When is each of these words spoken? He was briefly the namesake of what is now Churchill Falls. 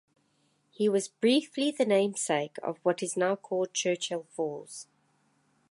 He 0.71 0.89
was 0.89 1.09
briefly 1.09 1.69
the 1.69 1.85
namesake 1.85 2.57
of 2.63 2.79
what 2.81 3.03
is 3.03 3.15
now 3.15 3.37
Churchill 3.71 4.25
Falls. 4.31 4.87